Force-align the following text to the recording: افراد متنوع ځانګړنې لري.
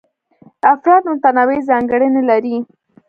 افراد 0.73 1.03
متنوع 1.11 1.59
ځانګړنې 1.69 2.21
لري. 2.29 2.55